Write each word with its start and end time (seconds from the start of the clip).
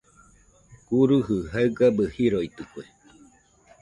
Guruji 0.87 1.37
jaigabɨ 1.51 2.03
jiroitɨkue. 2.13 2.83